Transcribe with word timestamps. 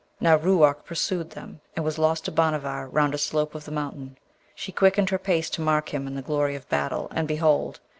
Now 0.19 0.35
Ruark 0.35 0.83
pursued 0.83 1.29
them, 1.29 1.61
and 1.75 1.85
was 1.85 1.99
lost 1.99 2.25
to 2.25 2.31
Bhanavar 2.31 2.87
round 2.87 3.13
a 3.13 3.19
slope 3.19 3.53
of 3.53 3.65
the 3.65 3.71
mountain. 3.71 4.17
She 4.55 4.71
quickened 4.71 5.11
her 5.11 5.19
pace 5.19 5.47
to 5.51 5.61
mark 5.61 5.93
him 5.93 6.07
in 6.07 6.15
the 6.15 6.23
glory 6.23 6.55
of 6.55 6.63
the 6.63 6.69
battle, 6.75 7.07
and 7.11 7.27
behold! 7.27 7.79